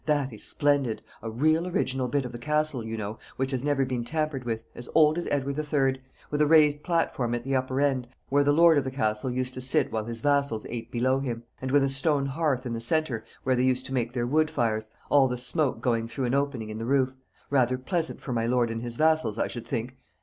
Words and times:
That 0.07 0.33
is 0.33 0.43
splendid 0.43 1.03
a 1.21 1.29
real 1.29 1.67
original 1.67 2.07
bit 2.07 2.25
of 2.25 2.31
the 2.31 2.39
Castle, 2.39 2.83
you 2.83 2.97
know, 2.97 3.19
which 3.35 3.51
has 3.51 3.63
never 3.63 3.85
been 3.85 4.03
tampered 4.03 4.45
with, 4.45 4.63
as 4.73 4.89
old 4.95 5.15
as 5.19 5.27
Edward 5.27 5.59
III., 5.59 6.01
with 6.31 6.41
a 6.41 6.47
raised 6.47 6.81
platform 6.81 7.35
at 7.35 7.43
the 7.43 7.55
upper 7.55 7.79
end, 7.79 8.07
where 8.29 8.43
the 8.43 8.51
lord 8.51 8.79
of 8.79 8.83
the 8.83 8.89
castle 8.89 9.29
used 9.29 9.53
to 9.53 9.61
sit 9.61 9.91
while 9.91 10.05
his 10.05 10.19
vassals 10.21 10.65
ate 10.69 10.91
below 10.91 11.19
him; 11.19 11.43
and 11.61 11.69
with 11.69 11.83
a 11.83 11.87
stone 11.87 12.25
hearth 12.25 12.65
in 12.65 12.73
the 12.73 12.81
centre, 12.81 13.23
where 13.43 13.55
they 13.55 13.61
used 13.61 13.85
to 13.85 13.93
make 13.93 14.13
their 14.13 14.25
wood 14.25 14.49
fires, 14.49 14.89
all 15.11 15.27
the 15.27 15.37
smoke 15.37 15.81
going 15.81 16.07
through 16.07 16.25
an 16.25 16.33
opening 16.33 16.71
in 16.71 16.79
the 16.79 16.85
roof 16.87 17.13
rather 17.51 17.77
pleasant 17.77 18.19
for 18.19 18.33
my 18.33 18.47
lord 18.47 18.71
and 18.71 18.81
his 18.81 18.95
vassals, 18.95 19.37
I 19.37 19.47
should 19.47 19.67
think! 19.67 19.97